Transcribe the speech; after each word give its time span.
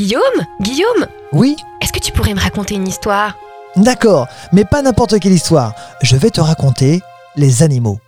Guillaume 0.00 0.46
Guillaume 0.62 1.06
Oui 1.34 1.56
Est-ce 1.82 1.92
que 1.92 1.98
tu 1.98 2.10
pourrais 2.10 2.32
me 2.32 2.40
raconter 2.40 2.74
une 2.74 2.88
histoire? 2.88 3.36
D'accord, 3.76 4.28
mais 4.50 4.64
pas 4.64 4.80
n'importe 4.80 5.20
quelle 5.20 5.34
histoire. 5.34 5.74
Je 6.00 6.16
vais 6.16 6.30
te 6.30 6.40
raconter 6.40 7.02
les 7.36 7.62
animaux. 7.62 7.98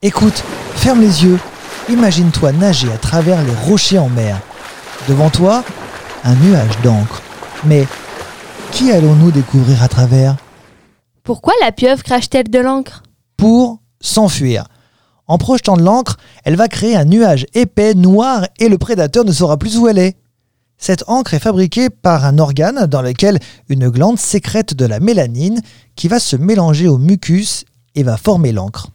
Écoute, 0.00 0.42
ferme 0.74 1.02
les 1.02 1.22
yeux. 1.22 1.38
Imagine-toi 1.90 2.52
nager 2.52 2.90
à 2.90 2.96
travers 2.96 3.42
les 3.42 3.54
rochers 3.68 3.98
en 3.98 4.08
mer. 4.08 4.40
Devant 5.06 5.28
toi, 5.28 5.64
un 6.24 6.34
nuage 6.34 6.80
d'encre. 6.82 7.20
Mais 7.66 7.86
qui 8.72 8.90
allons-nous 8.90 9.30
découvrir 9.30 9.82
à 9.82 9.88
travers? 9.88 10.36
Pourquoi 11.24 11.52
la 11.60 11.72
pieuvre 11.72 12.02
crache-t-elle 12.02 12.48
de 12.48 12.58
l'encre? 12.58 13.02
Pour 13.36 13.80
s'enfuir. 14.00 14.64
En 15.26 15.36
projetant 15.36 15.76
de 15.76 15.82
l'encre, 15.82 16.16
elle 16.44 16.56
va 16.56 16.68
créer 16.68 16.96
un 16.96 17.04
nuage 17.04 17.44
épais, 17.52 17.92
noir, 17.92 18.46
et 18.58 18.70
le 18.70 18.78
prédateur 18.78 19.26
ne 19.26 19.32
saura 19.32 19.58
plus 19.58 19.76
où 19.76 19.88
elle 19.88 19.98
est. 19.98 20.16
Cette 20.78 21.04
encre 21.06 21.34
est 21.34 21.40
fabriquée 21.40 21.88
par 21.90 22.24
un 22.24 22.38
organe 22.38 22.86
dans 22.86 23.02
lequel 23.02 23.38
une 23.68 23.88
glande 23.88 24.18
sécrète 24.18 24.74
de 24.74 24.84
la 24.84 25.00
mélanine 25.00 25.60
qui 25.96 26.08
va 26.08 26.18
se 26.18 26.36
mélanger 26.36 26.88
au 26.88 26.98
mucus 26.98 27.64
et 27.94 28.02
va 28.02 28.16
former 28.16 28.52
l'encre. 28.52 28.88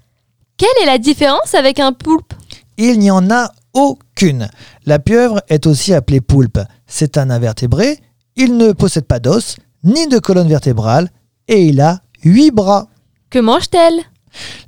Quelle 0.58 0.84
est 0.84 0.86
la 0.86 0.98
différence 0.98 1.56
avec 1.56 1.80
un 1.80 1.94
poulpe? 1.94 2.34
Il 2.78 3.00
n'y 3.00 3.12
en 3.12 3.32
a 3.32 3.52
aucune. 3.74 4.50
La 4.86 5.00
pieuvre 5.00 5.42
est 5.48 5.68
aussi 5.68 5.94
appelée 5.94 6.22
poulpe. 6.22 6.60
C'est 6.86 7.18
un 7.18 7.30
invertébré, 7.30 8.00
il 8.36 8.58
ne 8.58 8.72
possède 8.72 9.06
pas 9.06 9.20
d'os, 9.20 9.56
ni 9.84 10.08
de 10.08 10.20
colonne 10.20 10.50
vertébrale, 10.50 11.10
et 11.48 11.66
il 11.66 11.82
a 11.82 12.02
huit 12.24 12.52
bras. 12.52 12.88
Que 13.30 13.40
mange-t-elle? 13.40 14.02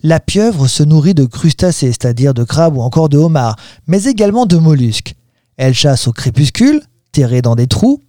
La 0.03 0.19
pieuvre 0.19 0.67
se 0.67 0.83
nourrit 0.83 1.13
de 1.13 1.25
crustacés, 1.25 1.87
c'est-à-dire 1.87 2.33
de 2.33 2.43
crabes 2.43 2.77
ou 2.77 2.81
encore 2.81 3.09
de 3.09 3.17
homards, 3.17 3.57
mais 3.87 4.05
également 4.05 4.45
de 4.45 4.57
mollusques. 4.57 5.15
Elle 5.57 5.73
chasse 5.73 6.07
au 6.07 6.13
crépuscule, 6.13 6.81
terrée 7.11 7.41
dans 7.41 7.55
des 7.55 7.67
trous. 7.67 8.01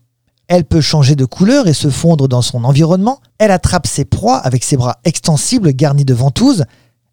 Elle 0.49 0.65
peut 0.65 0.81
changer 0.81 1.15
de 1.15 1.25
couleur 1.25 1.69
et 1.69 1.73
se 1.73 1.89
fondre 1.89 2.29
dans 2.29 2.43
son 2.43 2.65
environnement. 2.65 3.21
Elle 3.39 3.51
attrape 3.51 3.87
ses 3.87 4.05
proies 4.05 4.37
avec 4.37 4.65
ses 4.65 4.77
bras 4.77 4.99
extensibles 5.05 5.73
garnis 5.73 6.05
de 6.05 6.15
ventouses. 6.15 6.65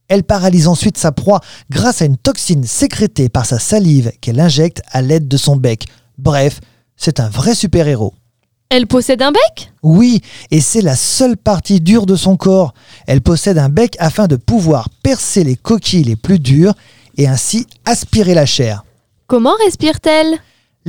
Elle 0.07 0.23
paralyse 0.23 0.67
ensuite 0.67 0.97
sa 0.97 1.11
proie 1.11 1.39
grâce 1.69 2.01
à 2.01 2.05
une 2.05 2.17
toxine 2.17 2.65
sécrétée 2.65 3.29
par 3.29 3.45
sa 3.45 3.59
salive 3.59 4.11
qu'elle 4.21 4.39
injecte 4.39 4.81
à 4.91 5.01
l'aide 5.01 5.27
de 5.27 5.37
son 5.37 5.55
bec. 5.55 5.85
Bref, 6.17 6.59
c'est 6.97 7.19
un 7.19 7.29
vrai 7.29 7.55
super-héros. 7.55 8.13
Elle 8.69 8.87
possède 8.87 9.21
un 9.21 9.31
bec? 9.31 9.71
Oui, 9.81 10.21
et 10.51 10.61
c'est 10.61 10.81
la 10.81 10.95
seule 10.95 11.37
partie 11.37 11.79
dure 11.79 12.05
de 12.05 12.15
son 12.15 12.37
corps. 12.37 12.73
Elle 13.07 13.21
possède 13.21 13.57
un 13.57 13.69
bec 13.69 13.95
afin 13.99 14.27
de 14.27 14.35
pouvoir 14.35 14.89
percer 15.01 15.43
les 15.43 15.55
coquilles 15.55 16.03
les 16.03 16.15
plus 16.15 16.39
dures 16.39 16.73
et 17.17 17.27
ainsi 17.27 17.65
aspirer 17.85 18.33
la 18.33 18.45
chair. 18.45 18.83
Comment 19.27 19.55
respire-t-elle? 19.63 20.39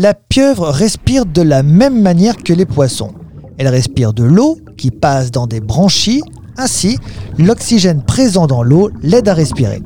La 0.03 0.15
pieuvre 0.15 0.71
respire 0.71 1.27
de 1.27 1.43
la 1.43 1.63
même 1.63 2.01
manière 2.01 2.39
que 2.39 2.55
les 2.55 2.65
poissons. 2.65 3.13
Elle 3.59 3.69
respire 3.69 4.15
de 4.15 4.25
l'eau 4.25 4.57
qui 4.79 4.91
passe 4.91 5.31
dans 5.31 5.47
des 5.47 5.61
branchies. 5.61 6.23
Ainsi, 6.57 6.97
l'oxygène 7.37 8.03
présent 8.03 8.47
dans 8.47 8.63
l'eau 8.63 8.89
l'aide 9.03 9.29
à 9.29 9.35
respirer. 9.35 9.83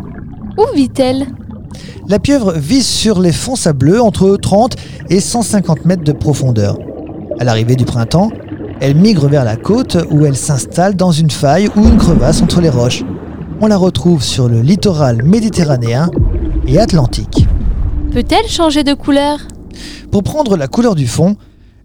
Où 0.57 0.73
vit-elle? 0.77 1.27
La 2.07 2.21
pieuvre 2.21 2.53
vit 2.53 2.85
sur 2.85 3.21
les 3.21 3.33
fonds 3.33 3.57
sableux 3.57 4.01
entre 4.01 4.37
30 4.37 4.77
et 5.11 5.19
150 5.19 5.85
mètres 5.85 6.05
de 6.05 6.13
profondeur. 6.13 6.79
À 7.41 7.43
l'arrivée 7.43 7.75
du 7.75 7.85
printemps, 7.85 8.31
elle 8.81 8.95
migre 8.95 9.27
vers 9.27 9.43
la 9.43 9.57
côte 9.57 9.97
où 10.13 10.25
elle 10.25 10.37
s'installe 10.37 10.95
dans 10.95 11.11
une 11.11 11.33
faille 11.33 11.69
ou 11.75 11.89
une 11.89 11.97
crevasse 11.97 12.41
entre 12.41 12.61
les 12.61 12.71
roches. 12.71 13.03
On 13.61 13.67
la 13.67 13.77
retrouve 13.77 14.23
sur 14.23 14.49
le 14.49 14.61
littoral 14.61 15.25
méditerranéen 15.25 16.09
et 16.69 16.79
atlantique. 16.79 17.49
Peut-elle 18.13 18.47
changer 18.47 18.85
de 18.85 18.95
couleur? 18.95 19.41
Pour 20.15 20.23
prendre 20.23 20.57
la 20.57 20.69
couleur 20.69 20.95
du 20.95 21.09
fond, 21.09 21.37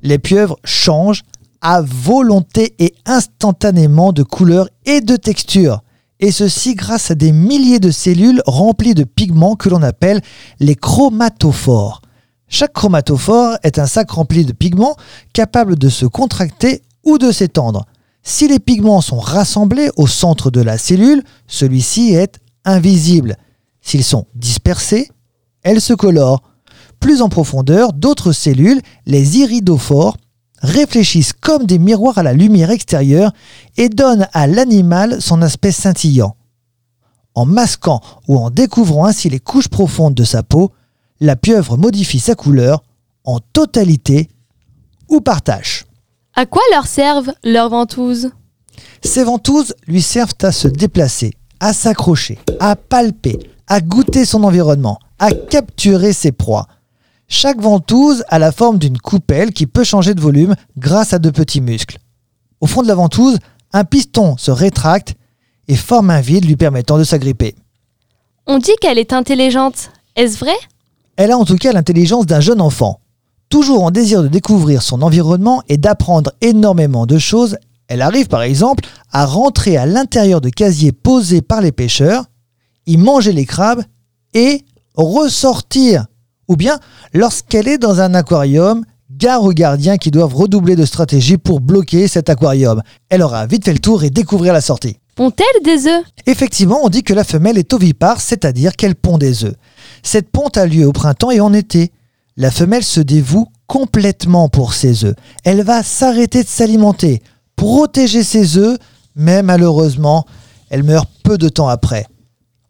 les 0.03 0.19
pieuvres 0.19 0.57
changent 0.63 1.23
à 1.61 1.81
volonté 1.81 2.75
et 2.77 2.93
instantanément 3.07 4.13
de 4.13 4.21
couleur 4.21 4.69
et 4.85 5.01
de 5.01 5.15
texture. 5.15 5.81
Et 6.19 6.31
ceci 6.31 6.75
grâce 6.75 7.09
à 7.09 7.15
des 7.15 7.31
milliers 7.31 7.79
de 7.79 7.89
cellules 7.89 8.43
remplies 8.45 8.93
de 8.93 9.03
pigments 9.03 9.55
que 9.55 9.67
l'on 9.67 9.81
appelle 9.81 10.21
les 10.59 10.75
chromatophores. 10.75 12.03
Chaque 12.47 12.73
chromatophore 12.73 13.57
est 13.63 13.79
un 13.79 13.87
sac 13.87 14.11
rempli 14.11 14.45
de 14.45 14.53
pigments 14.53 14.95
capable 15.33 15.75
de 15.75 15.89
se 15.89 16.05
contracter 16.05 16.83
ou 17.03 17.17
de 17.17 17.31
s'étendre. 17.31 17.87
Si 18.21 18.47
les 18.47 18.59
pigments 18.59 19.01
sont 19.01 19.17
rassemblés 19.17 19.89
au 19.97 20.05
centre 20.05 20.51
de 20.51 20.61
la 20.61 20.77
cellule, 20.77 21.23
celui-ci 21.47 22.13
est 22.13 22.37
invisible. 22.63 23.37
S'ils 23.81 24.03
sont 24.03 24.27
dispersés, 24.35 25.09
elle 25.63 25.81
se 25.81 25.93
colore. 25.95 26.43
Plus 26.99 27.21
en 27.21 27.29
profondeur, 27.29 27.93
d'autres 27.93 28.31
cellules, 28.31 28.81
les 29.05 29.37
iridophores, 29.37 30.17
réfléchissent 30.61 31.33
comme 31.33 31.65
des 31.65 31.79
miroirs 31.79 32.17
à 32.17 32.23
la 32.23 32.33
lumière 32.33 32.71
extérieure 32.71 33.31
et 33.77 33.89
donnent 33.89 34.27
à 34.33 34.47
l'animal 34.47 35.21
son 35.21 35.41
aspect 35.41 35.71
scintillant. 35.71 36.35
En 37.35 37.45
masquant 37.45 38.01
ou 38.27 38.37
en 38.37 38.49
découvrant 38.49 39.05
ainsi 39.05 39.29
les 39.29 39.39
couches 39.39 39.69
profondes 39.69 40.15
de 40.15 40.23
sa 40.23 40.43
peau, 40.43 40.73
la 41.21 41.35
pieuvre 41.35 41.77
modifie 41.77 42.19
sa 42.19 42.35
couleur 42.35 42.83
en 43.23 43.39
totalité 43.39 44.29
ou 45.07 45.21
par 45.21 45.41
tâche. 45.41 45.85
À 46.35 46.45
quoi 46.45 46.61
leur 46.71 46.87
servent 46.87 47.33
leurs 47.43 47.69
ventouses? 47.69 48.31
Ces 49.03 49.23
ventouses 49.23 49.73
lui 49.87 50.01
servent 50.01 50.35
à 50.41 50.51
se 50.51 50.67
déplacer, 50.67 51.33
à 51.59 51.73
s'accrocher, 51.73 52.39
à 52.59 52.75
palper, 52.75 53.39
à 53.67 53.81
goûter 53.81 54.25
son 54.25 54.43
environnement, 54.43 54.99
à 55.19 55.31
capturer 55.31 56.13
ses 56.13 56.31
proies. 56.31 56.67
Chaque 57.31 57.61
ventouse 57.61 58.23
a 58.27 58.39
la 58.39 58.51
forme 58.51 58.79
d'une 58.79 58.97
coupelle 58.97 59.53
qui 59.53 59.67
peut 59.67 59.83
changer 59.83 60.15
de 60.15 60.19
volume 60.19 60.55
grâce 60.77 61.13
à 61.13 61.19
de 61.19 61.29
petits 61.29 61.61
muscles. 61.61 61.99
Au 62.59 62.65
fond 62.65 62.81
de 62.81 62.87
la 62.87 62.95
ventouse, 62.95 63.37
un 63.71 63.83
piston 63.83 64.35
se 64.35 64.49
rétracte 64.49 65.13
et 65.67 65.75
forme 65.75 66.09
un 66.09 66.21
vide 66.21 66.45
lui 66.45 66.55
permettant 66.55 66.97
de 66.97 67.03
s'agripper. 67.03 67.53
On 68.47 68.57
dit 68.57 68.75
qu'elle 68.81 68.97
est 68.97 69.13
intelligente. 69.13 69.91
Est-ce 70.15 70.39
vrai? 70.39 70.55
Elle 71.17 71.29
a 71.29 71.37
en 71.37 71.45
tout 71.45 71.57
cas 71.57 71.71
l'intelligence 71.71 72.25
d'un 72.25 72.39
jeune 72.39 72.61
enfant. 72.61 72.99
Toujours 73.47 73.83
en 73.83 73.91
désir 73.91 74.23
de 74.23 74.27
découvrir 74.27 74.81
son 74.81 75.03
environnement 75.03 75.61
et 75.69 75.77
d'apprendre 75.77 76.31
énormément 76.41 77.05
de 77.05 77.19
choses, 77.19 77.57
elle 77.87 78.01
arrive 78.01 78.27
par 78.27 78.41
exemple 78.41 78.85
à 79.11 79.25
rentrer 79.25 79.77
à 79.77 79.85
l'intérieur 79.85 80.41
de 80.41 80.49
casiers 80.49 80.91
posés 80.91 81.43
par 81.43 81.61
les 81.61 81.71
pêcheurs, 81.71 82.25
y 82.87 82.97
manger 82.97 83.33
les 83.33 83.45
crabes 83.45 83.83
et 84.33 84.65
ressortir. 84.95 86.07
Ou 86.49 86.55
bien, 86.55 86.79
lorsqu'elle 87.13 87.67
est 87.67 87.77
dans 87.77 88.01
un 88.01 88.13
aquarium, 88.13 88.83
gare 89.11 89.43
aux 89.43 89.53
gardiens 89.53 89.97
qui 89.97 90.11
doivent 90.11 90.35
redoubler 90.35 90.75
de 90.75 90.85
stratégie 90.85 91.37
pour 91.37 91.61
bloquer 91.61 92.07
cet 92.07 92.29
aquarium. 92.29 92.81
Elle 93.09 93.21
aura 93.21 93.45
vite 93.45 93.65
fait 93.65 93.73
le 93.73 93.79
tour 93.79 94.03
et 94.03 94.09
découvrir 94.09 94.51
la 94.51 94.61
sortie. 94.61 94.97
Pond-elle 95.15 95.63
des 95.63 95.87
œufs? 95.87 96.03
Effectivement, 96.25 96.79
on 96.83 96.89
dit 96.89 97.03
que 97.03 97.13
la 97.13 97.23
femelle 97.23 97.57
est 97.57 97.73
ovipare, 97.73 98.21
c'est-à-dire 98.21 98.75
qu'elle 98.75 98.95
pond 98.95 99.17
des 99.17 99.43
œufs. 99.43 99.55
Cette 100.01 100.29
ponte 100.29 100.57
a 100.57 100.65
lieu 100.65 100.87
au 100.87 100.91
printemps 100.91 101.31
et 101.31 101.39
en 101.39 101.53
été. 101.53 101.91
La 102.37 102.51
femelle 102.51 102.83
se 102.83 103.01
dévoue 103.01 103.47
complètement 103.67 104.47
pour 104.49 104.73
ses 104.73 105.05
œufs. 105.05 105.15
Elle 105.43 105.61
va 105.61 105.83
s'arrêter 105.83 106.41
de 106.43 106.47
s'alimenter, 106.47 107.21
protéger 107.55 108.23
ses 108.23 108.57
œufs, 108.57 108.77
mais 109.15 109.43
malheureusement, 109.43 110.25
elle 110.69 110.83
meurt 110.83 111.09
peu 111.23 111.37
de 111.37 111.49
temps 111.49 111.67
après. 111.67 112.05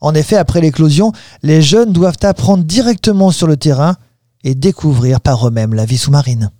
En 0.02 0.14
effet, 0.14 0.38
après 0.38 0.62
l'éclosion, 0.62 1.12
les 1.44 1.62
jeunes 1.62 1.92
doivent 1.92 2.18
apprendre 2.24 2.64
directement 2.64 3.32
sur 3.32 3.48
le 3.48 3.58
terrain 3.58 3.96
et 4.44 4.56
découvrir 4.56 5.20
par 5.20 5.48
eux-mêmes 5.48 5.74
la 5.74 5.86
vie 5.86 5.98
sous-marine. 5.98 6.52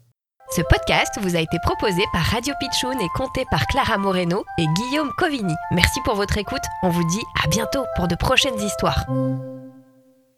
Ce 0.56 0.62
podcast 0.62 1.20
vous 1.22 1.36
a 1.36 1.40
été 1.40 1.58
proposé 1.64 2.02
par 2.12 2.24
Radio 2.24 2.54
Pitchoun 2.60 3.00
et 3.00 3.10
compté 3.16 3.46
par 3.52 3.68
Clara 3.68 4.00
Moreno 4.00 4.44
et 4.58 4.66
Guillaume 4.66 5.12
Covini. 5.18 5.54
Merci 5.72 6.00
pour 6.04 6.16
votre 6.16 6.40
écoute. 6.40 6.64
On 6.82 6.90
vous 6.90 7.08
dit 7.08 7.22
à 7.44 7.48
bientôt 7.48 7.86
pour 7.96 8.08
de 8.08 8.16
prochaines 8.16 8.60
histoires. 8.60 9.06